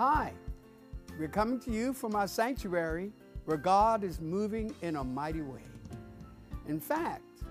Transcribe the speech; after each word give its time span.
Hi, 0.00 0.32
we're 1.18 1.28
coming 1.28 1.60
to 1.60 1.70
you 1.70 1.92
from 1.92 2.14
our 2.14 2.26
sanctuary 2.26 3.12
where 3.44 3.58
God 3.58 4.02
is 4.02 4.18
moving 4.18 4.74
in 4.80 4.96
a 4.96 5.04
mighty 5.04 5.42
way. 5.42 5.60
In 6.66 6.80
fact, 6.80 7.42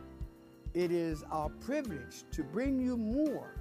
it 0.73 0.91
is 0.91 1.23
our 1.29 1.49
privilege 1.63 2.23
to 2.31 2.41
bring 2.41 2.79
you 2.79 2.97
more 2.97 3.53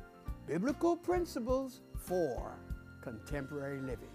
biblical 0.46 0.96
principles 0.96 1.82
for 1.98 2.54
contemporary 3.02 3.82
living. 3.82 4.08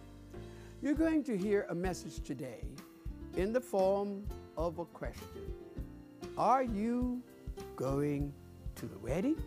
You're 0.81 0.95
going 0.95 1.23
to 1.25 1.37
hear 1.37 1.67
a 1.69 1.75
message 1.75 2.23
today 2.23 2.65
in 3.37 3.53
the 3.53 3.61
form 3.61 4.25
of 4.57 4.79
a 4.79 4.85
question 4.85 5.53
Are 6.35 6.63
you 6.63 7.21
going 7.75 8.33
to 8.77 8.87
the 8.87 8.97
wedding? 8.97 9.39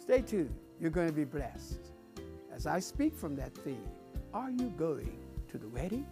Stay 0.00 0.22
tuned, 0.22 0.54
you're 0.80 0.92
going 0.92 1.08
to 1.08 1.12
be 1.12 1.24
blessed. 1.24 1.91
As 2.54 2.66
I 2.66 2.80
speak 2.80 3.14
from 3.14 3.34
that 3.36 3.54
theme, 3.54 3.88
are 4.34 4.50
you 4.50 4.72
going 4.76 5.18
to 5.50 5.58
the 5.58 5.68
wedding? 5.68 6.06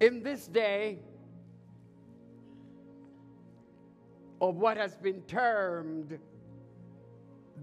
In 0.00 0.22
this 0.22 0.46
day 0.46 1.00
of 4.40 4.56
what 4.56 4.76
has 4.76 4.96
been 4.96 5.20
termed 5.22 6.18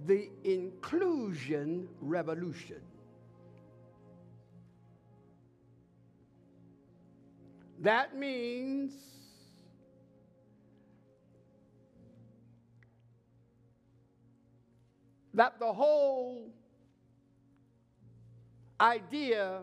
the 0.05 0.29
inclusion 0.43 1.87
revolution, 2.01 2.81
that 7.79 8.15
means 8.15 8.93
that 15.37 15.59
the 15.59 15.71
whole 15.71 16.49
idea 18.81 19.59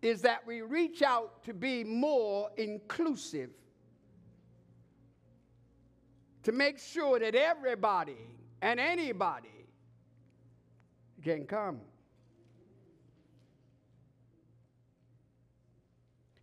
is 0.00 0.22
that 0.22 0.46
we 0.46 0.62
reach 0.62 1.02
out 1.02 1.42
to 1.42 1.52
be 1.52 1.82
more 1.82 2.48
inclusive, 2.56 3.50
to 6.44 6.52
make 6.52 6.78
sure 6.78 7.18
that 7.18 7.34
everybody 7.34 8.16
and 8.62 8.78
anybody 8.78 9.66
can 11.24 11.44
come. 11.44 11.80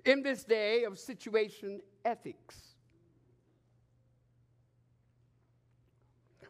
In 0.04 0.22
this 0.22 0.44
day 0.44 0.84
of 0.84 1.00
situation 1.00 1.80
ethics, 2.04 2.76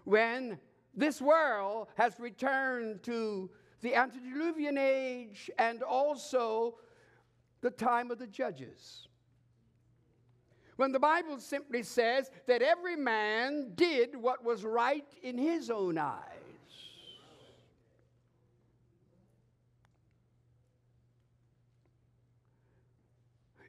when 0.03 0.57
this 0.95 1.21
world 1.21 1.87
has 1.95 2.19
returned 2.19 3.03
to 3.03 3.49
the 3.81 3.95
antediluvian 3.95 4.77
age 4.77 5.49
and 5.59 5.83
also 5.83 6.75
the 7.61 7.69
time 7.69 8.11
of 8.11 8.19
the 8.19 8.27
judges. 8.27 9.07
When 10.77 10.91
the 10.91 10.99
Bible 10.99 11.39
simply 11.39 11.83
says 11.83 12.29
that 12.47 12.61
every 12.61 12.95
man 12.95 13.71
did 13.75 14.15
what 14.15 14.43
was 14.43 14.65
right 14.65 15.07
in 15.23 15.37
his 15.37 15.69
own 15.69 15.97
eyes. 15.97 16.21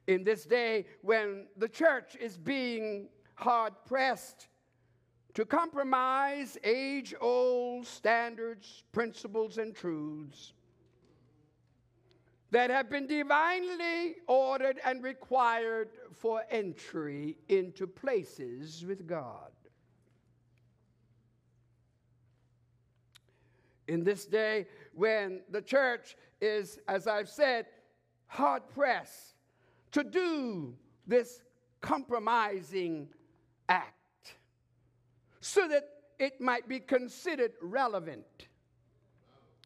In 0.05 0.23
this 0.23 0.45
day 0.45 0.85
when 1.01 1.47
the 1.57 1.67
church 1.67 2.15
is 2.19 2.37
being 2.37 3.09
hard 3.35 3.73
pressed 3.85 4.47
to 5.37 5.45
compromise 5.45 6.57
age 6.63 7.13
old 7.21 7.85
standards, 7.85 8.85
principles, 8.91 9.59
and 9.59 9.75
truths 9.75 10.53
that 12.49 12.71
have 12.71 12.89
been 12.89 13.05
divinely 13.05 14.15
ordered 14.25 14.79
and 14.83 15.03
required 15.03 15.89
for 16.11 16.41
entry 16.49 17.37
into 17.49 17.85
places 17.85 18.83
with 18.83 19.05
God. 19.05 19.51
In 23.87 24.03
this 24.03 24.25
day, 24.25 24.65
when 24.95 25.41
the 25.51 25.61
church 25.61 26.17
is, 26.41 26.79
as 26.87 27.05
I've 27.05 27.29
said, 27.29 27.67
hard 28.25 28.67
pressed 28.69 29.35
to 29.91 30.03
do 30.03 30.73
this 31.05 31.43
compromising 31.81 33.09
act 33.69 33.96
so 35.47 35.67
that 35.67 35.87
it 36.19 36.41
might 36.41 36.67
be 36.67 36.79
considered 36.79 37.53
relevant 37.61 38.47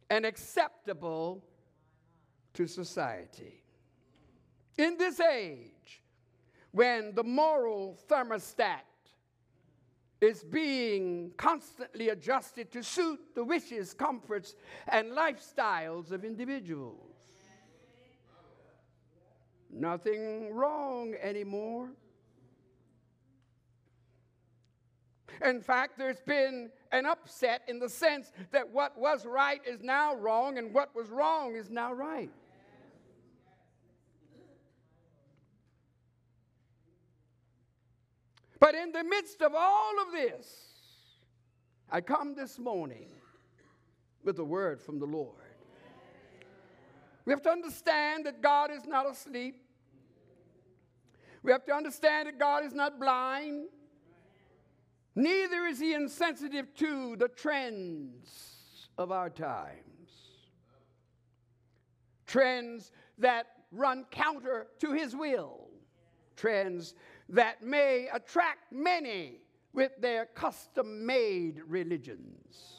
and 0.09 0.25
acceptable 0.25 1.43
to 2.53 2.67
society. 2.67 3.63
In 4.77 4.97
this 4.97 5.19
age, 5.19 6.03
when 6.71 7.15
the 7.15 7.23
moral 7.23 7.97
thermostat 8.07 8.81
is 10.19 10.43
being 10.43 11.31
constantly 11.35 12.09
adjusted 12.09 12.71
to 12.71 12.83
suit 12.83 13.19
the 13.33 13.43
wishes, 13.43 13.93
comforts, 13.93 14.55
and 14.87 15.11
lifestyles 15.11 16.11
of 16.11 16.23
individuals. 16.23 17.15
Nothing 19.71 20.53
wrong 20.53 21.15
anymore 21.19 21.89
In 25.43 25.61
fact, 25.61 25.97
there's 25.97 26.21
been 26.21 26.69
an 26.91 27.05
upset 27.05 27.63
in 27.67 27.79
the 27.79 27.89
sense 27.89 28.31
that 28.51 28.69
what 28.69 28.97
was 28.97 29.25
right 29.25 29.61
is 29.65 29.81
now 29.81 30.15
wrong 30.15 30.57
and 30.57 30.73
what 30.73 30.95
was 30.95 31.09
wrong 31.09 31.55
is 31.55 31.69
now 31.69 31.91
right. 31.93 32.29
But 38.59 38.75
in 38.75 38.91
the 38.91 39.03
midst 39.03 39.41
of 39.41 39.53
all 39.55 39.93
of 40.05 40.11
this, 40.11 40.71
I 41.89 42.01
come 42.01 42.35
this 42.35 42.59
morning 42.59 43.07
with 44.23 44.37
a 44.37 44.43
word 44.43 44.79
from 44.79 44.99
the 44.99 45.07
Lord. 45.07 45.35
We 47.25 47.33
have 47.33 47.41
to 47.41 47.49
understand 47.49 48.27
that 48.27 48.41
God 48.41 48.69
is 48.71 48.85
not 48.85 49.09
asleep. 49.09 49.55
We 51.41 51.51
have 51.51 51.65
to 51.65 51.73
understand 51.73 52.27
that 52.27 52.37
God 52.37 52.63
is 52.63 52.73
not 52.73 52.99
blind. 52.99 53.65
Neither 55.15 55.65
is 55.65 55.79
he 55.79 55.93
insensitive 55.93 56.73
to 56.75 57.15
the 57.17 57.27
trends 57.27 58.89
of 58.97 59.11
our 59.11 59.29
times. 59.29 59.77
Trends 62.25 62.91
that 63.17 63.47
run 63.71 64.05
counter 64.09 64.67
to 64.79 64.93
his 64.93 65.15
will. 65.15 65.67
Trends 66.37 66.95
that 67.29 67.61
may 67.61 68.07
attract 68.13 68.71
many 68.71 69.39
with 69.73 69.91
their 69.99 70.25
custom 70.25 71.05
made 71.05 71.61
religions, 71.67 72.77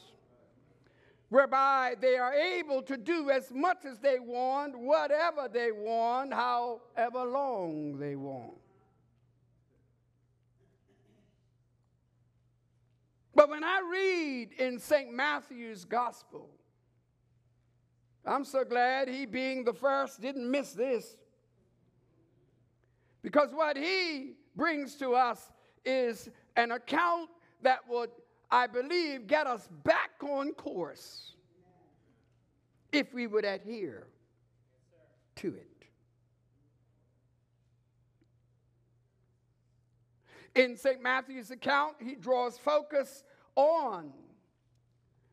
whereby 1.29 1.95
they 1.99 2.17
are 2.17 2.33
able 2.33 2.81
to 2.83 2.97
do 2.97 3.29
as 3.31 3.51
much 3.51 3.85
as 3.85 3.99
they 3.99 4.19
want, 4.19 4.77
whatever 4.77 5.47
they 5.51 5.71
want, 5.71 6.33
however 6.33 7.25
long 7.25 7.97
they 7.97 8.15
want. 8.15 8.62
But 13.35 13.49
when 13.49 13.63
I 13.63 13.81
read 13.89 14.53
in 14.59 14.79
St. 14.79 15.11
Matthew's 15.11 15.85
gospel, 15.85 16.49
I'm 18.25 18.45
so 18.45 18.63
glad 18.63 19.07
he, 19.07 19.25
being 19.25 19.63
the 19.63 19.73
first, 19.73 20.21
didn't 20.21 20.49
miss 20.49 20.73
this. 20.73 21.17
Because 23.21 23.49
what 23.53 23.75
he 23.75 24.33
brings 24.55 24.95
to 24.95 25.13
us 25.13 25.51
is 25.83 26.29
an 26.55 26.71
account 26.71 27.29
that 27.61 27.79
would, 27.89 28.11
I 28.51 28.67
believe, 28.67 29.27
get 29.27 29.47
us 29.47 29.67
back 29.83 30.11
on 30.21 30.53
course 30.53 31.33
if 32.91 33.13
we 33.13 33.27
would 33.27 33.45
adhere 33.45 34.07
to 35.37 35.47
it. 35.47 35.72
In 40.55 40.77
St. 40.77 41.01
Matthew's 41.01 41.51
account, 41.51 41.95
he 41.99 42.15
draws 42.15 42.57
focus 42.57 43.23
on 43.55 44.11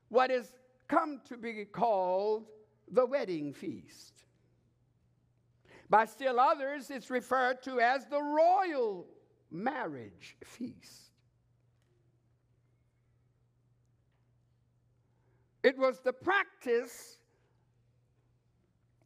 what 0.09 0.31
is 0.31 0.55
come 0.89 1.21
to 1.29 1.37
be 1.37 1.65
called 1.65 2.47
the 2.91 3.05
wedding 3.05 3.53
feast. 3.53 4.25
By 5.89 6.05
still 6.05 6.41
others, 6.41 6.91
it's 6.91 7.11
referred 7.11 7.63
to 7.65 7.81
as 7.81 8.07
the 8.07 8.21
royal 8.21 9.07
marriage 9.51 10.37
feast. 10.45 11.11
It 15.63 15.77
was 15.77 16.01
the 16.01 16.13
practice 16.13 17.19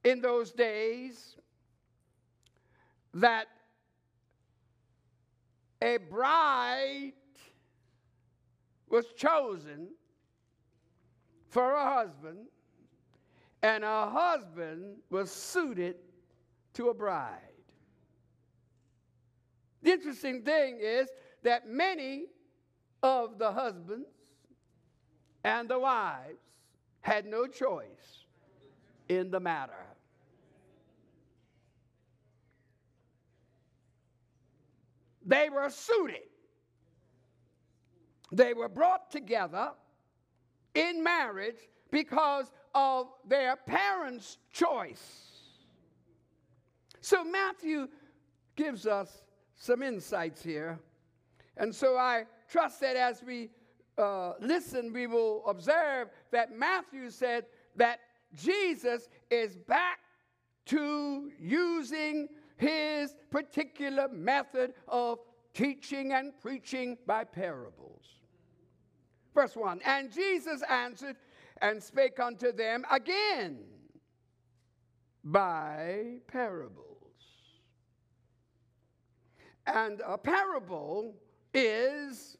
in 0.04 0.20
those 0.20 0.52
days 0.52 1.36
that 3.14 3.46
a 5.84 5.98
bride 5.98 7.12
was 8.88 9.04
chosen 9.14 9.88
for 11.50 11.72
a 11.74 11.94
husband, 11.94 12.46
and 13.62 13.84
a 13.84 14.08
husband 14.08 14.96
was 15.10 15.30
suited 15.30 15.96
to 16.72 16.88
a 16.88 16.94
bride. 16.94 17.38
The 19.82 19.92
interesting 19.92 20.42
thing 20.42 20.78
is 20.80 21.08
that 21.42 21.68
many 21.68 22.24
of 23.02 23.38
the 23.38 23.52
husbands 23.52 24.08
and 25.44 25.68
the 25.68 25.78
wives 25.78 26.40
had 27.02 27.26
no 27.26 27.46
choice 27.46 28.24
in 29.10 29.30
the 29.30 29.38
matter. 29.38 29.93
They 35.24 35.48
were 35.48 35.70
suited. 35.70 36.28
They 38.32 38.54
were 38.54 38.68
brought 38.68 39.10
together 39.10 39.70
in 40.74 41.02
marriage 41.02 41.68
because 41.90 42.50
of 42.74 43.06
their 43.26 43.56
parents' 43.56 44.38
choice. 44.52 45.30
So 47.00 47.22
Matthew 47.22 47.88
gives 48.56 48.86
us 48.86 49.22
some 49.54 49.82
insights 49.82 50.42
here. 50.42 50.78
And 51.56 51.74
so 51.74 51.96
I 51.96 52.24
trust 52.48 52.80
that 52.80 52.96
as 52.96 53.22
we 53.22 53.50
uh, 53.96 54.32
listen, 54.40 54.92
we 54.92 55.06
will 55.06 55.44
observe 55.46 56.08
that 56.32 56.56
Matthew 56.56 57.10
said 57.10 57.44
that 57.76 58.00
Jesus 58.34 59.08
is 59.30 59.56
back 59.56 60.00
to 60.66 61.30
using 61.38 62.28
his 62.56 63.14
particular 63.30 64.08
method 64.08 64.74
of 64.88 65.18
teaching 65.52 66.12
and 66.12 66.32
preaching 66.40 66.96
by 67.06 67.24
parables. 67.24 68.02
Verse 69.34 69.56
1 69.56 69.80
And 69.84 70.12
Jesus 70.12 70.62
answered 70.68 71.16
and 71.60 71.82
spake 71.82 72.20
unto 72.20 72.52
them 72.52 72.84
again 72.90 73.58
by 75.24 76.16
parables. 76.28 76.80
And 79.66 80.02
a 80.06 80.18
parable 80.18 81.14
is 81.54 82.36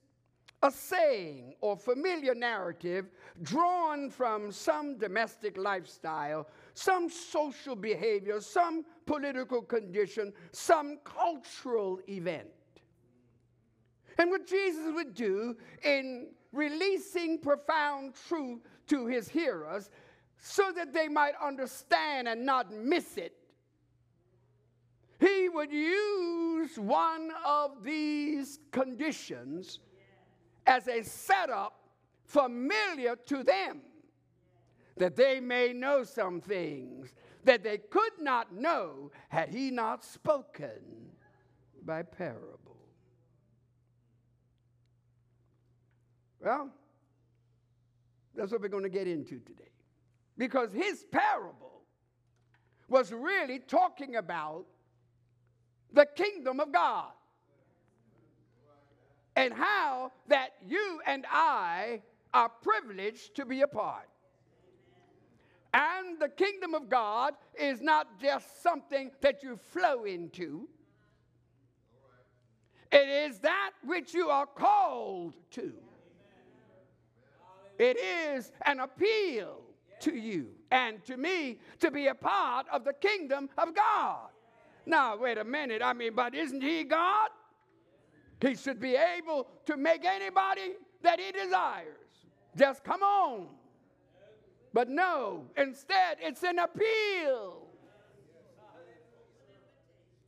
a 0.65 0.71
saying 0.71 1.55
or 1.61 1.77
familiar 1.77 2.35
narrative 2.35 3.11
drawn 3.43 4.09
from 4.09 4.51
some 4.51 4.97
domestic 4.97 5.59
lifestyle, 5.59 6.49
some 6.73 7.11
social 7.11 7.77
behavior, 7.77 8.41
some 8.41 8.83
political 9.05 9.61
condition, 9.61 10.33
some 10.53 10.99
cultural 11.05 12.01
event. 12.09 12.49
And 14.17 14.31
what 14.31 14.47
Jesus 14.47 14.95
would 14.95 15.15
do 15.15 15.55
in 15.85 16.29
releasing 16.53 17.39
profound 17.39 18.15
truth 18.27 18.61
to 18.87 19.07
his 19.07 19.29
hearers 19.29 19.91
so 20.39 20.73
that 20.75 20.95
they 20.95 21.09
might 21.09 21.35
understand 21.43 22.27
and 22.27 22.47
not 22.47 22.73
miss 22.73 23.19
it 23.19 23.35
he 25.21 25.49
would 25.49 25.73
use 25.73 26.79
one 26.79 27.31
of 27.47 27.83
these 27.83 28.59
conditions 28.73 29.79
as 30.67 30.89
a 30.89 31.03
setup 31.03 31.81
familiar 32.25 33.17
to 33.27 33.43
them, 33.43 33.81
that 34.97 35.17
they 35.17 35.41
may 35.41 35.73
know 35.73 36.05
some 36.05 36.41
things 36.41 37.15
that 37.45 37.63
they 37.63 37.79
could 37.79 38.13
not 38.21 38.55
know 38.55 39.11
had 39.29 39.49
he 39.49 39.71
not 39.71 40.05
spoken 40.05 40.81
by 41.85 42.03
parable. 42.03 42.77
Well, 46.41 46.71
that's 48.35 48.53
what 48.53 48.61
we're 48.61 48.69
going 48.69 48.83
to 48.85 48.89
get 48.89 49.07
into 49.07 49.39
today. 49.41 49.71
Because 50.37 50.73
his 50.73 51.05
parable 51.11 51.83
was 52.89 53.13
really 53.13 53.61
talking 53.61 54.17
about 54.17 54.67
the 55.93 56.07
kingdom 56.17 56.61
of 56.61 56.73
God. 56.73 57.13
And 59.37 59.53
how 59.53 60.13
that 60.29 60.51
you 60.67 61.01
and 61.07 61.27
I 61.31 62.03
are 62.33 62.49
privileged 62.49 63.35
to 63.37 63.45
be 63.45 63.63
a 63.63 63.67
part. 63.67 64.09
And 65.73 66.21
the 66.21 66.29
kingdom 66.29 66.75
of 66.75 66.89
God 66.89 67.35
is 67.59 67.81
not 67.81 68.21
just 68.21 68.63
something 68.63 69.11
that 69.23 69.43
you 69.43 69.57
flow 69.57 70.05
into, 70.05 70.69
it 72.93 73.09
is 73.09 73.41
that 73.41 73.73
which 73.83 74.15
you 74.15 74.29
are 74.29 74.47
called 74.47 75.35
to. 75.51 75.73
It 77.77 77.99
is 77.99 78.53
an 78.67 78.79
appeal 78.79 79.63
to 80.01 80.15
you 80.15 80.51
and 80.71 81.05
to 81.07 81.17
me 81.17 81.59
to 81.81 81.91
be 81.91 82.07
a 82.07 82.15
part 82.15 82.67
of 82.73 82.85
the 82.85 82.93
kingdom 82.93 83.49
of 83.59 83.75
God. 83.75 84.29
Now, 84.87 85.17
wait 85.17 85.39
a 85.39 85.45
minute. 85.45 85.83
I 85.83 85.93
mean, 85.93 86.15
but 86.15 86.37
isn't 86.37 86.63
he 86.63 86.85
God? 86.85 87.31
He 88.45 88.55
should 88.57 88.79
be 88.79 88.95
able 88.95 89.47
to 89.65 89.79
make 89.79 90.05
anybody 90.05 90.75
that 91.03 91.19
he 91.19 91.33
desires. 91.33 91.97
Just 92.55 92.85
come 92.85 93.03
on. 93.03 93.47
But 94.75 94.91
no, 94.91 95.47
instead, 95.57 96.19
it's 96.21 96.43
an 96.43 96.59
appeal. 96.59 97.63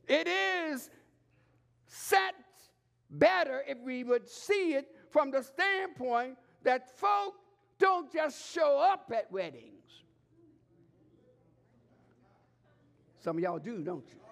It 0.07 0.27
is 0.27 0.89
set 1.85 2.33
better 3.11 3.63
if 3.67 3.77
we 3.85 4.03
would 4.03 4.27
see 4.27 4.73
it 4.73 4.87
from 5.11 5.29
the 5.29 5.43
standpoint 5.43 6.37
that 6.63 6.97
folk 6.97 7.35
don't 7.77 8.11
just 8.11 8.51
show 8.51 8.79
up 8.79 9.11
at 9.15 9.31
weddings. 9.31 9.73
Some 13.19 13.37
of 13.37 13.43
y'all 13.43 13.59
do, 13.59 13.83
don't 13.83 14.07
you? 14.07 14.26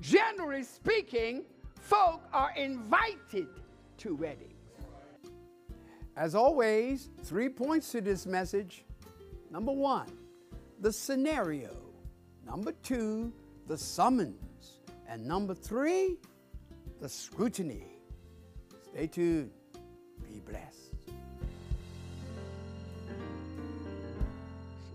Generally 0.00 0.62
speaking, 0.62 1.44
folk 1.80 2.22
are 2.32 2.52
invited 2.56 3.48
to 3.98 4.14
weddings. 4.14 4.52
As 6.16 6.34
always, 6.34 7.10
three 7.22 7.48
points 7.48 7.90
to 7.92 8.00
this 8.00 8.26
message. 8.26 8.84
Number 9.50 9.72
one, 9.72 10.10
the 10.80 10.92
scenario. 10.92 11.76
Number 12.46 12.72
two, 12.82 13.32
the 13.66 13.76
summons. 13.76 14.80
And 15.08 15.26
number 15.26 15.54
three, 15.54 16.18
the 17.00 17.08
scrutiny. 17.08 17.86
Stay 18.92 19.06
tuned. 19.06 19.50
Be 20.22 20.40
blessed. 20.40 20.84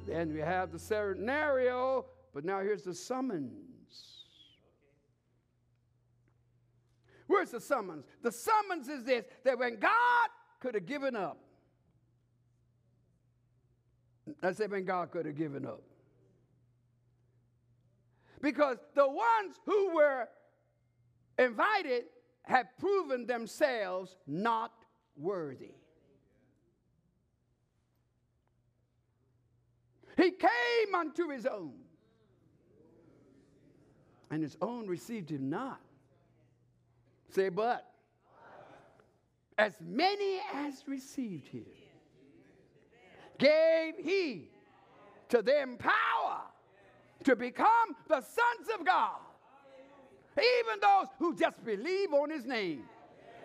then 0.10 0.34
we 0.34 0.40
have 0.40 0.72
the 0.72 0.80
scenario, 0.80 2.06
but 2.34 2.44
now 2.44 2.60
here's 2.62 2.82
the 2.82 2.94
summons. 2.96 4.19
Where's 7.30 7.52
the 7.52 7.62
summons? 7.62 8.06
The 8.24 8.32
summons 8.32 8.88
is 8.88 9.04
this 9.04 9.24
that 9.44 9.60
when 9.60 9.78
God 9.78 10.30
could 10.60 10.74
have 10.74 10.88
given 10.88 11.16
up, 11.16 11.38
I 14.42 14.52
said 14.52 14.72
when 14.72 14.84
God 14.84 15.12
could 15.12 15.28
have 15.28 15.38
given 15.38 15.64
up. 15.64 15.84
Because 18.42 18.78
the 18.96 19.08
ones 19.08 19.60
who 19.64 19.96
were 19.96 20.28
invited 21.38 22.06
had 22.42 22.76
proven 22.80 23.28
themselves 23.28 24.18
not 24.26 24.74
worthy. 25.16 25.76
He 30.18 30.32
came 30.32 30.96
unto 30.96 31.30
his 31.30 31.46
own, 31.46 31.76
and 34.32 34.42
his 34.42 34.58
own 34.64 34.88
received 34.88 35.30
him 35.30 35.52
not. 35.52 35.80
Say, 37.30 37.50
but. 37.50 37.86
As 39.58 39.74
many 39.82 40.40
as 40.54 40.88
received 40.88 41.50
him, 41.50 41.66
gave 43.38 43.96
he 43.98 44.50
to 45.28 45.42
them 45.42 45.78
power 45.78 46.42
to 47.26 47.36
become 47.36 47.96
the 48.08 48.22
sons 48.22 48.70
of 48.80 48.86
God. 48.86 49.18
Even 50.38 50.80
those 50.82 51.08
who 51.18 51.36
just 51.36 51.64
believe 51.66 52.14
on 52.14 52.30
his 52.30 52.46
name. 52.46 52.84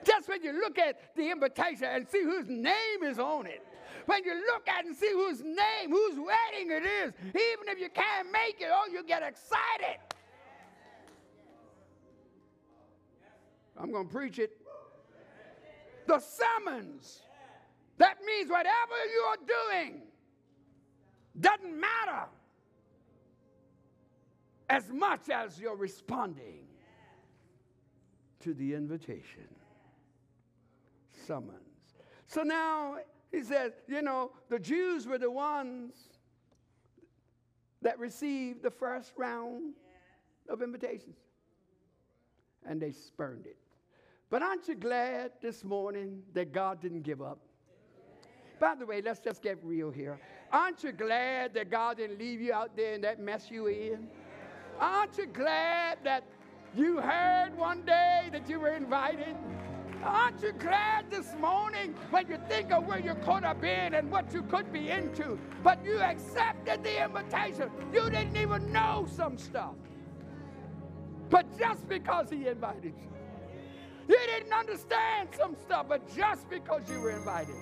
Just 0.05 0.29
when 0.29 0.43
you 0.43 0.53
look 0.53 0.79
at 0.79 1.17
the 1.17 1.31
invitation 1.31 1.85
and 1.85 2.07
see 2.09 2.23
whose 2.23 2.47
name 2.47 3.03
is 3.03 3.19
on 3.19 3.47
it, 3.47 3.67
when 4.07 4.23
you 4.25 4.35
look 4.35 4.69
at 4.69 4.85
and 4.85 4.95
see 4.95 5.11
whose 5.11 5.41
name, 5.41 5.91
whose 5.91 6.15
wedding 6.15 6.71
it 6.71 6.85
is, 6.85 7.13
even 7.29 7.69
if 7.69 7.81
you 7.81 7.89
can't 7.89 8.31
make 8.31 8.61
it, 8.61 8.69
oh, 8.71 8.87
you 8.93 9.03
get 9.03 9.23
excited. 9.23 9.99
I'm 13.77 13.91
going 13.91 14.07
to 14.07 14.13
preach 14.13 14.39
it. 14.39 14.57
The 16.07 16.21
summons. 16.21 17.23
That 17.99 18.19
means 18.27 18.51
whatever 18.51 18.95
you 19.13 19.21
are 19.29 19.37
doing 19.73 20.03
doesn't 21.41 21.81
matter 21.81 22.27
as 24.69 24.91
much 24.91 25.29
as 25.31 25.59
you're 25.59 25.77
responding 25.77 26.67
to 28.41 28.55
the 28.55 28.75
invitation. 28.75 29.49
summons. 31.27 31.59
So 32.27 32.43
now 32.43 32.97
he 33.33 33.43
says, 33.43 33.73
you 33.89 34.03
know, 34.03 34.33
the 34.49 34.59
Jews 34.59 35.07
were 35.07 35.19
the 35.19 35.31
ones 35.31 35.95
that 37.83 37.99
received 37.99 38.63
the 38.63 38.71
first 38.71 39.13
round 39.17 39.75
of 40.49 40.63
invitations. 40.63 41.17
And 42.67 42.81
they 42.81 42.93
spurned 42.93 43.47
it. 43.47 43.57
But 44.35 44.43
aren't 44.43 44.67
you 44.67 44.75
glad 44.75 45.31
this 45.41 45.63
morning 45.63 46.21
that 46.33 46.53
God 46.53 46.81
didn't 46.81 47.03
give 47.03 47.23
up? 47.23 47.39
By 48.59 48.75
the 48.75 48.85
way, 48.85 49.01
let's 49.01 49.21
just 49.21 49.41
get 49.43 49.61
real 49.63 49.93
here. 49.93 50.19
Aren't 50.51 50.83
you 50.83 50.91
glad 50.91 51.55
that 51.55 51.71
God 51.71 51.99
didn't 51.99 52.19
leave 52.19 52.41
you 52.41 52.53
out 52.53 52.77
there 52.77 52.95
in 52.95 53.01
that 53.03 53.21
mess 53.21 53.49
you 53.49 53.69
in? 53.69 54.09
Aren't 54.81 55.17
you 55.19 55.27
glad 55.27 55.99
that 56.03 56.25
you 56.77 56.99
heard 56.99 57.57
one 57.57 57.83
day 57.83 58.29
that 58.33 58.49
you 58.49 58.59
were 58.59 58.75
invited? 58.75 59.37
Aren't 60.03 60.43
you 60.43 60.51
glad 60.51 61.13
this 61.13 61.33
morning 61.41 61.95
when 62.11 62.27
you 62.29 62.39
think 62.49 62.73
of 62.73 62.89
where 62.89 62.99
you 62.99 63.15
could 63.25 63.45
have 63.45 63.61
been 63.61 63.95
and 63.95 64.11
what 64.11 64.35
you 64.35 64.43
could 64.43 64.73
be 64.73 64.91
into? 64.91 65.39
But 65.63 65.85
you 65.85 66.01
accepted 66.01 66.83
the 66.83 67.05
invitation. 67.05 67.71
You 67.93 68.11
didn't 68.11 68.37
even 68.37 68.73
know 68.73 69.07
some 69.15 69.39
stuff. 69.39 69.77
But 71.31 71.57
just 71.57 71.89
because 71.89 72.31
he 72.31 72.49
invited 72.49 72.95
you, 73.01 73.15
you 74.09 74.19
didn't 74.27 74.53
understand 74.53 75.29
some 75.37 75.57
stuff, 75.65 75.87
but 75.89 76.15
just 76.15 76.49
because 76.51 76.83
you 76.91 77.01
were 77.01 77.11
invited. 77.11 77.55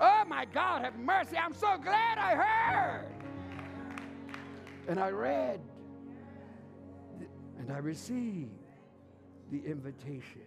Oh 0.00 0.24
my 0.26 0.44
God, 0.44 0.84
have 0.84 0.98
mercy. 0.98 1.36
I'm 1.36 1.54
so 1.54 1.76
glad 1.78 2.18
I 2.18 2.34
heard. 2.34 3.06
And 4.86 4.98
I 4.98 5.10
read 5.10 5.60
and 7.58 7.72
I 7.72 7.78
received 7.78 8.50
the 9.50 9.58
invitation. 9.64 10.42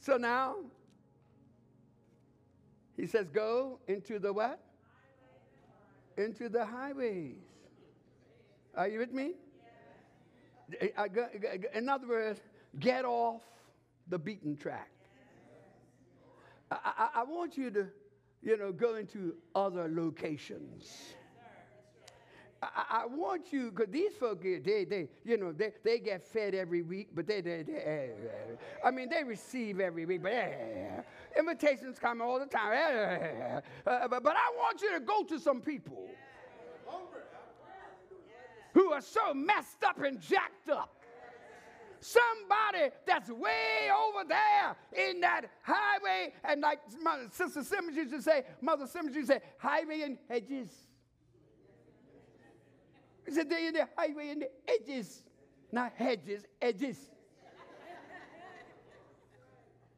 So 0.00 0.16
now, 0.16 0.56
he 2.96 3.06
says, 3.06 3.28
go 3.28 3.78
into 3.86 4.18
the 4.18 4.32
what? 4.32 4.60
Into 6.16 6.48
the 6.48 6.64
highways. 6.64 7.36
Are 8.76 8.88
you 8.88 8.98
with 8.98 9.12
me? 9.12 9.32
In 11.74 11.88
other 11.88 12.06
words, 12.06 12.40
get 12.78 13.04
off 13.04 13.42
the 14.08 14.18
beaten 14.18 14.56
track. 14.56 14.90
I, 16.70 16.76
I, 16.84 17.08
I 17.20 17.24
want 17.24 17.56
you 17.56 17.70
to, 17.70 17.86
you 18.42 18.56
know, 18.56 18.72
go 18.72 18.96
into 18.96 19.34
other 19.54 19.88
locations. 19.88 21.14
I, 22.62 23.02
I 23.02 23.06
want 23.06 23.52
you, 23.52 23.70
because 23.70 23.92
these 23.92 24.12
folks, 24.14 24.42
they, 24.42 24.84
they, 24.84 25.08
you 25.24 25.36
know, 25.36 25.52
they, 25.52 25.72
they 25.84 25.98
get 25.98 26.22
fed 26.22 26.54
every 26.54 26.82
week, 26.82 27.08
but 27.14 27.26
they, 27.26 27.40
they, 27.40 27.62
they. 27.62 28.10
I 28.82 28.90
mean, 28.90 29.10
they 29.10 29.22
receive 29.22 29.80
every 29.80 30.06
week, 30.06 30.22
but 30.22 30.32
eh, 30.32 31.02
invitations 31.38 31.98
come 31.98 32.22
all 32.22 32.38
the 32.38 32.46
time. 32.46 33.62
Uh, 33.86 34.08
but, 34.08 34.22
but 34.22 34.36
I 34.36 34.52
want 34.56 34.80
you 34.80 34.92
to 34.94 35.00
go 35.00 35.24
to 35.24 35.38
some 35.38 35.60
people 35.60 36.08
who 38.72 38.92
are 38.92 39.00
so 39.02 39.34
messed 39.34 39.84
up 39.84 40.02
and 40.02 40.20
jacked 40.20 40.70
up. 40.70 41.03
Somebody 42.04 42.92
that's 43.06 43.30
way 43.30 43.88
over 43.90 44.28
there 44.28 44.76
in 45.08 45.22
that 45.22 45.46
highway, 45.62 46.34
and 46.44 46.60
like 46.60 46.80
Sister 47.30 47.64
Simmons 47.64 47.96
used 47.96 48.12
to 48.12 48.20
say, 48.20 48.44
Mother 48.60 48.86
Simmons 48.86 49.16
used 49.16 49.28
to 49.28 49.36
say, 49.36 49.40
highway 49.56 50.02
and 50.02 50.18
hedges. 50.28 50.68
He 53.24 53.32
said 53.32 53.48
they're 53.48 53.68
in 53.68 53.72
the 53.72 53.88
highway 53.96 54.28
in 54.28 54.40
the 54.40 54.50
edges, 54.68 55.22
not 55.72 55.94
hedges, 55.96 56.42
edges. 56.60 56.98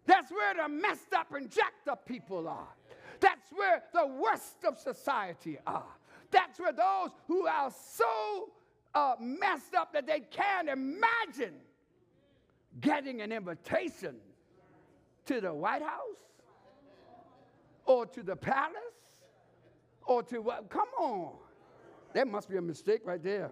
That's 0.06 0.30
where 0.30 0.54
the 0.54 0.68
messed 0.68 1.12
up 1.12 1.34
and 1.34 1.50
jacked 1.50 1.88
up 1.88 2.06
people 2.06 2.46
are. 2.46 2.68
That's 3.18 3.50
where 3.50 3.82
the 3.92 4.06
worst 4.06 4.64
of 4.64 4.78
society 4.78 5.58
are. 5.66 5.96
That's 6.30 6.60
where 6.60 6.72
those 6.72 7.10
who 7.26 7.48
are 7.48 7.72
so 7.72 8.50
uh, 8.94 9.16
messed 9.18 9.74
up 9.74 9.92
that 9.94 10.06
they 10.06 10.20
can't 10.20 10.68
imagine 10.68 11.54
getting 12.80 13.20
an 13.20 13.32
invitation 13.32 14.16
to 15.26 15.40
the 15.40 15.52
White 15.52 15.82
House 15.82 16.00
or 17.84 18.06
to 18.06 18.22
the 18.22 18.36
palace 18.36 18.74
or 20.06 20.22
to 20.24 20.40
what? 20.40 20.68
Come 20.70 20.88
on. 20.98 21.32
That 22.14 22.28
must 22.28 22.48
be 22.48 22.56
a 22.56 22.62
mistake 22.62 23.00
right 23.04 23.22
there. 23.22 23.50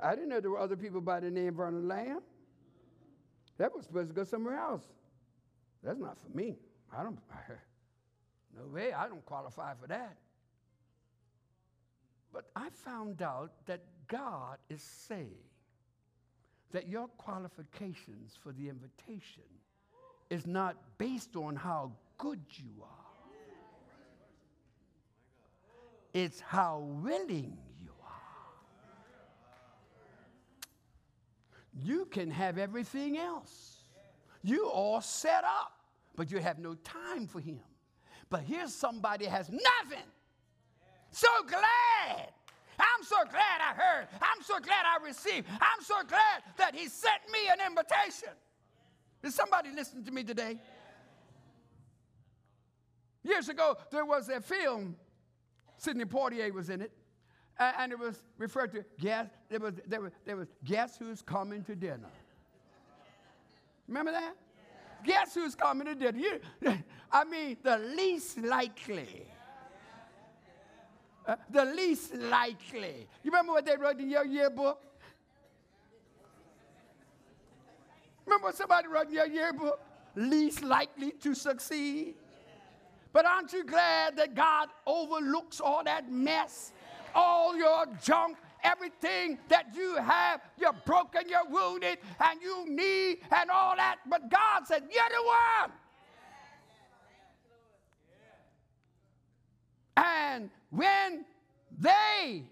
I 0.00 0.14
didn't 0.14 0.28
know 0.28 0.40
there 0.40 0.50
were 0.50 0.60
other 0.60 0.76
people 0.76 1.00
by 1.00 1.20
the 1.20 1.30
name 1.30 1.54
Vernon 1.54 1.84
Lambe. 1.84 2.22
That 3.58 3.74
was 3.74 3.86
supposed 3.86 4.08
to 4.08 4.14
go 4.14 4.24
somewhere 4.24 4.56
else. 4.56 4.84
That's 5.82 5.98
not 5.98 6.16
for 6.18 6.36
me. 6.36 6.56
I 6.96 7.02
don't, 7.02 7.18
no 8.56 8.72
way, 8.72 8.92
I 8.92 9.08
don't 9.08 9.24
qualify 9.24 9.74
for 9.74 9.88
that. 9.88 10.16
But 12.32 12.44
I 12.54 12.68
found 12.70 13.22
out 13.22 13.52
that 13.66 13.80
God 14.06 14.58
is 14.68 14.82
saying 14.82 15.34
that 16.72 16.88
your 16.88 17.08
qualifications 17.08 18.36
for 18.42 18.52
the 18.52 18.68
invitation 18.68 19.42
is 20.30 20.46
not 20.46 20.76
based 20.98 21.36
on 21.36 21.56
how 21.56 21.92
good 22.18 22.40
you 22.56 22.70
are, 22.82 22.88
it's 26.12 26.40
how 26.40 26.78
willing 27.02 27.56
you 27.80 27.90
are. 28.02 28.08
You 31.74 32.06
can 32.06 32.30
have 32.30 32.58
everything 32.58 33.18
else. 33.18 33.76
You 34.42 34.68
all 34.68 35.00
set 35.00 35.44
up, 35.44 35.72
but 36.16 36.30
you 36.30 36.38
have 36.38 36.58
no 36.58 36.74
time 36.74 37.26
for 37.26 37.40
him. 37.40 37.60
But 38.30 38.42
here's 38.42 38.74
somebody 38.74 39.24
has 39.26 39.48
nothing. 39.50 40.04
So 41.10 41.28
glad. 41.46 42.32
I'm 42.78 43.04
so 43.04 43.16
glad 43.30 43.60
I 43.60 43.74
heard. 43.74 44.08
I'm 44.20 44.42
so 44.42 44.58
glad 44.60 44.84
I 44.86 45.04
received. 45.04 45.46
I'm 45.50 45.82
so 45.82 45.96
glad 46.06 46.42
that 46.56 46.74
he 46.74 46.88
sent 46.88 47.20
me 47.32 47.38
an 47.50 47.58
invitation. 47.66 48.30
Is 49.22 49.34
somebody 49.34 49.70
listening 49.74 50.04
to 50.04 50.12
me 50.12 50.22
today? 50.22 50.58
Years 53.24 53.48
ago, 53.48 53.76
there 53.90 54.04
was 54.04 54.28
a 54.28 54.40
film, 54.40 54.96
Sidney 55.76 56.04
Poitier 56.04 56.52
was 56.52 56.70
in 56.70 56.80
it, 56.80 56.92
and 57.58 57.92
it 57.92 57.98
was 57.98 58.22
referred 58.38 58.72
to 58.72 58.84
guess 59.00 59.26
there 59.50 59.58
was 59.58 59.74
there 59.86 60.00
was 60.00 60.12
there 60.24 60.36
was 60.36 60.48
guess 60.64 60.96
who's 60.96 61.20
coming 61.20 61.64
to 61.64 61.74
dinner. 61.74 62.08
Remember 63.88 64.12
that? 64.12 64.34
Guess 65.04 65.34
who's 65.34 65.54
coming 65.54 65.86
to 65.86 65.94
dinner? 65.94 66.18
You, 66.18 66.40
I 67.12 67.24
mean, 67.24 67.56
the 67.62 67.78
least 67.78 68.38
likely. 68.38 69.26
Uh, 71.28 71.36
the 71.50 71.64
least 71.64 72.14
likely. 72.14 73.06
You 73.22 73.30
remember 73.30 73.52
what 73.52 73.66
they 73.66 73.76
wrote 73.76 74.00
in 74.00 74.10
your 74.10 74.24
yearbook? 74.24 74.80
Remember 78.26 78.46
what 78.46 78.56
somebody 78.56 78.88
wrote 78.88 79.08
in 79.08 79.14
your 79.14 79.26
yearbook? 79.26 79.80
Least 80.16 80.64
likely 80.64 81.12
to 81.12 81.34
succeed. 81.34 82.14
But 83.12 83.26
aren't 83.26 83.52
you 83.52 83.64
glad 83.64 84.16
that 84.16 84.34
God 84.34 84.68
overlooks 84.86 85.60
all 85.60 85.84
that 85.84 86.10
mess 86.10 86.72
all 87.14 87.56
your 87.56 87.86
junk, 88.02 88.36
everything 88.62 89.38
that 89.48 89.74
you 89.74 89.96
have, 89.96 90.40
you're 90.58 90.72
broken, 90.84 91.22
you're 91.28 91.48
wounded, 91.48 91.98
and 92.20 92.40
you 92.40 92.64
need, 92.68 93.18
and 93.30 93.50
all 93.50 93.76
that. 93.76 93.96
But 94.08 94.30
God 94.30 94.66
said, 94.66 94.84
You're 94.90 95.08
the 95.08 95.26
one. 95.26 95.72
And 100.28 100.50
when 100.70 101.24
they 101.78 102.44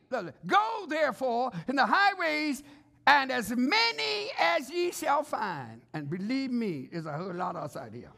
go, 0.47 0.87
therefore, 0.89 1.51
in 1.69 1.77
the 1.77 1.87
highways, 1.87 2.63
and 3.07 3.31
as 3.31 3.51
many 3.57 4.31
as 4.39 4.71
ye 4.71 4.91
shall 4.93 5.23
find, 5.23 5.81
and 5.93 6.11
believe 6.11 6.51
me, 6.51 6.89
there's 6.91 7.07
a 7.07 7.13
whole 7.13 7.33
lot 7.35 7.57
outside 7.57 7.93
here, 7.95 8.13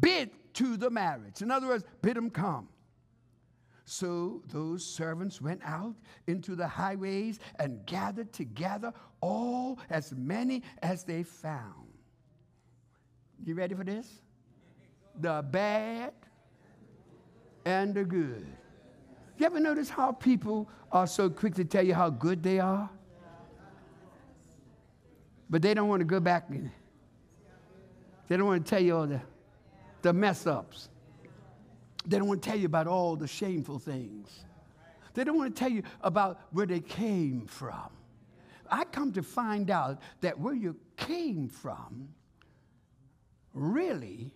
bid 0.00 0.30
to 0.54 0.76
the 0.76 0.90
marriage. 0.90 1.42
In 1.42 1.50
other 1.50 1.66
words, 1.66 1.84
bid 2.00 2.16
them 2.16 2.30
come. 2.30 2.68
So 3.86 4.42
those 4.48 4.84
servants 4.84 5.42
went 5.42 5.60
out 5.64 5.94
into 6.26 6.54
the 6.54 6.66
highways 6.66 7.38
and 7.58 7.84
gathered 7.86 8.32
together 8.32 8.92
all 9.20 9.78
as 9.90 10.14
many 10.16 10.62
as 10.82 11.04
they 11.04 11.22
found. 11.22 11.88
You 13.44 13.54
ready 13.54 13.74
for 13.74 13.84
this? 13.84 14.22
The 15.20 15.44
bad 15.50 16.14
and 17.64 17.94
the 17.94 18.04
good. 18.04 18.46
You 19.38 19.46
ever 19.46 19.60
notice 19.60 19.88
how 19.88 20.12
people 20.12 20.68
are 20.92 21.06
so 21.06 21.28
quick 21.28 21.54
to 21.54 21.64
tell 21.64 21.84
you 21.84 21.94
how 21.94 22.10
good 22.10 22.42
they 22.42 22.60
are? 22.60 22.88
But 25.50 25.62
they 25.62 25.74
don't 25.74 25.88
want 25.88 26.00
to 26.00 26.04
go 26.04 26.20
back. 26.20 26.48
They 28.28 28.36
don't 28.36 28.46
want 28.46 28.64
to 28.64 28.70
tell 28.70 28.82
you 28.82 28.96
all 28.96 29.06
the, 29.06 29.20
the 30.02 30.12
mess 30.12 30.46
ups. 30.46 30.88
They 32.06 32.18
don't 32.18 32.28
want 32.28 32.42
to 32.42 32.48
tell 32.48 32.58
you 32.58 32.66
about 32.66 32.86
all 32.86 33.16
the 33.16 33.26
shameful 33.26 33.78
things. 33.78 34.44
They 35.14 35.24
don't 35.24 35.38
want 35.38 35.54
to 35.54 35.58
tell 35.58 35.70
you 35.70 35.82
about 36.00 36.40
where 36.52 36.66
they 36.66 36.80
came 36.80 37.46
from. 37.46 37.90
I 38.70 38.84
come 38.84 39.12
to 39.12 39.22
find 39.22 39.70
out 39.70 40.00
that 40.20 40.38
where 40.38 40.54
you 40.54 40.76
came 40.96 41.48
from 41.48 42.08
really 43.52 44.32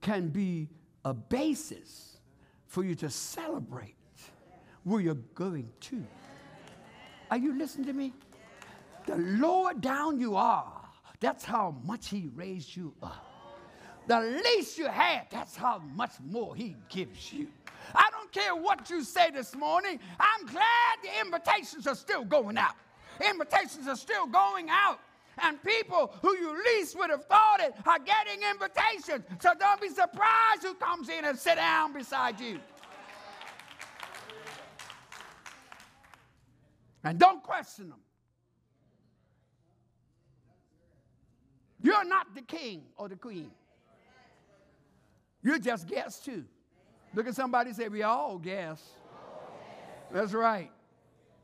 can 0.00 0.28
be 0.28 0.68
a 1.04 1.14
basis 1.14 2.18
for 2.72 2.82
you 2.82 2.94
to 2.94 3.10
celebrate 3.10 3.94
where 4.84 4.98
you're 4.98 5.14
going 5.34 5.70
to. 5.78 6.02
Are 7.30 7.36
you 7.36 7.58
listening 7.58 7.86
to 7.86 7.92
me? 7.92 8.14
The 9.04 9.16
lower 9.18 9.74
down 9.74 10.18
you 10.18 10.36
are, 10.36 10.72
that's 11.20 11.44
how 11.44 11.76
much 11.84 12.08
He 12.08 12.30
raised 12.34 12.74
you 12.74 12.94
up. 13.02 13.26
The 14.06 14.20
least 14.42 14.78
you 14.78 14.86
had, 14.88 15.26
that's 15.30 15.54
how 15.54 15.82
much 15.94 16.12
more 16.24 16.56
He 16.56 16.74
gives 16.88 17.30
you. 17.30 17.48
I 17.94 18.08
don't 18.10 18.32
care 18.32 18.56
what 18.56 18.88
you 18.88 19.04
say 19.04 19.30
this 19.30 19.54
morning, 19.54 20.00
I'm 20.18 20.46
glad 20.46 20.96
the 21.02 21.10
invitations 21.26 21.86
are 21.86 21.94
still 21.94 22.24
going 22.24 22.56
out. 22.56 22.76
Invitations 23.20 23.86
are 23.86 23.96
still 23.96 24.26
going 24.26 24.70
out. 24.70 24.98
And 25.40 25.62
people 25.62 26.14
who 26.20 26.36
you 26.36 26.62
least 26.64 26.96
would 26.98 27.10
have 27.10 27.24
thought 27.24 27.60
it 27.60 27.74
are 27.86 27.98
getting 27.98 28.40
invitations. 28.50 29.24
So 29.40 29.50
don't 29.58 29.80
be 29.80 29.88
surprised 29.88 30.62
who 30.62 30.74
comes 30.74 31.08
in 31.08 31.24
and 31.24 31.38
sit 31.38 31.56
down 31.56 31.92
beside 31.92 32.40
you. 32.40 32.58
And 37.04 37.18
don't 37.18 37.42
question 37.42 37.88
them. 37.88 37.98
You're 41.80 42.04
not 42.04 42.34
the 42.34 42.42
king 42.42 42.84
or 42.96 43.08
the 43.08 43.16
queen. 43.16 43.50
You're 45.42 45.58
just 45.58 45.88
guests 45.88 46.24
too. 46.24 46.44
Look 47.14 47.26
at 47.26 47.34
somebody 47.34 47.72
say, 47.72 47.88
We 47.88 48.02
all 48.02 48.38
guests. 48.38 48.88
That's 50.12 50.32
right. 50.32 50.70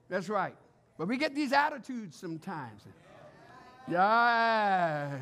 That's 0.08 0.28
right. 0.28 0.54
But 0.96 1.08
we 1.08 1.16
get 1.16 1.34
these 1.34 1.52
attitudes 1.52 2.16
sometimes. 2.16 2.82
Yeah. 3.90 5.18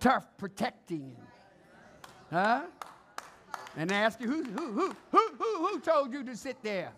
Tough 0.00 0.26
protecting. 0.36 1.16
Huh? 2.30 2.62
And 3.76 3.90
they 3.90 3.96
ask 3.96 4.20
you, 4.20 4.28
who, 4.28 4.44
who, 4.44 4.72
who, 4.72 4.94
who, 5.10 5.28
who, 5.38 5.66
who 5.66 5.80
told 5.80 6.12
you 6.12 6.22
to 6.24 6.36
sit 6.36 6.62
there? 6.62 6.92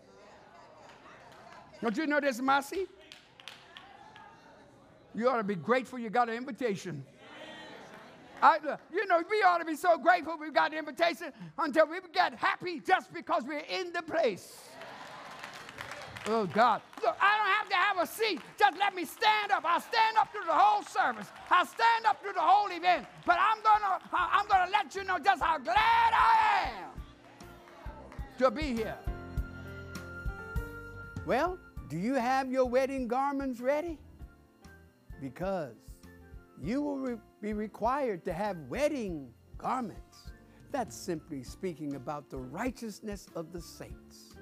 Don't 1.80 1.96
you 1.96 2.06
know 2.06 2.20
this 2.20 2.36
is 2.36 2.42
my 2.42 2.60
seat? 2.60 2.88
You 5.14 5.28
ought 5.30 5.38
to 5.38 5.44
be 5.44 5.54
grateful 5.54 5.98
you 5.98 6.10
got 6.10 6.28
an 6.28 6.36
invitation. 6.36 7.04
I, 8.42 8.58
you 8.92 9.06
know, 9.06 9.22
we 9.30 9.42
ought 9.42 9.58
to 9.58 9.64
be 9.64 9.76
so 9.76 9.96
grateful 9.96 10.36
we 10.38 10.50
got 10.50 10.72
an 10.72 10.78
invitation 10.78 11.32
until 11.58 11.86
we 11.86 11.98
get 12.12 12.34
happy 12.34 12.80
just 12.80 13.12
because 13.12 13.44
we're 13.44 13.64
in 13.70 13.92
the 13.94 14.02
place. 14.02 14.68
Oh, 16.28 16.44
God. 16.46 16.82
Look, 17.02 17.16
I 17.20 17.36
don't 17.36 17.46
have 17.46 17.68
to 17.68 17.76
have 17.76 17.98
a 17.98 18.06
seat. 18.06 18.40
Just 18.58 18.76
let 18.78 18.94
me 18.94 19.04
stand 19.04 19.52
up. 19.52 19.62
I'll 19.64 19.80
stand 19.80 20.16
up 20.18 20.32
through 20.32 20.46
the 20.46 20.52
whole 20.52 20.82
service. 20.82 21.28
I'll 21.50 21.66
stand 21.66 22.04
up 22.04 22.20
through 22.20 22.32
the 22.32 22.40
whole 22.40 22.68
event. 22.68 23.06
But 23.24 23.36
I'm 23.38 23.62
going 23.62 23.80
to 23.80 24.06
I'm 24.12 24.46
to 24.48 24.72
let 24.72 24.94
you 24.94 25.04
know 25.04 25.18
just 25.18 25.40
how 25.40 25.58
glad 25.58 25.76
I 25.76 26.70
am 26.78 26.90
to 28.38 28.50
be 28.50 28.74
here. 28.74 28.96
Well, 31.24 31.58
do 31.88 31.96
you 31.96 32.14
have 32.14 32.50
your 32.50 32.66
wedding 32.66 33.06
garments 33.06 33.60
ready? 33.60 33.98
Because 35.20 35.74
you 36.60 36.82
will 36.82 36.98
re- 36.98 37.16
be 37.40 37.52
required 37.52 38.24
to 38.24 38.32
have 38.32 38.56
wedding 38.68 39.32
garments. 39.58 40.32
That's 40.72 40.96
simply 40.96 41.42
speaking 41.42 41.94
about 41.94 42.28
the 42.30 42.38
righteousness 42.38 43.28
of 43.34 43.52
the 43.52 43.60
saints 43.60 44.35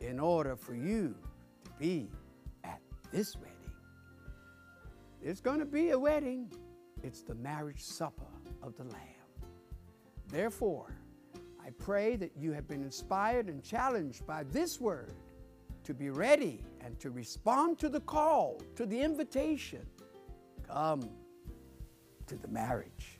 in 0.00 0.20
order 0.20 0.56
for 0.56 0.74
you 0.74 1.14
to 1.64 1.70
be 1.78 2.10
at 2.64 2.80
this 3.12 3.36
wedding. 3.36 3.52
It's 5.22 5.40
going 5.40 5.58
to 5.58 5.66
be 5.66 5.90
a 5.90 5.98
wedding, 5.98 6.52
it's 7.02 7.22
the 7.22 7.34
marriage 7.34 7.82
supper 7.82 8.26
of 8.62 8.76
the 8.76 8.84
Lamb. 8.84 9.02
Therefore, 10.28 10.96
I 11.64 11.70
pray 11.78 12.16
that 12.16 12.32
you 12.36 12.52
have 12.52 12.68
been 12.68 12.82
inspired 12.82 13.48
and 13.48 13.62
challenged 13.62 14.26
by 14.26 14.44
this 14.44 14.80
word 14.80 15.14
to 15.84 15.94
be 15.94 16.10
ready 16.10 16.62
and 16.80 16.98
to 17.00 17.10
respond 17.10 17.78
to 17.78 17.88
the 17.88 18.00
call, 18.00 18.60
to 18.76 18.86
the 18.86 19.00
invitation. 19.00 19.86
Come 20.68 21.10
to 22.26 22.36
the 22.36 22.48
marriage 22.48 23.15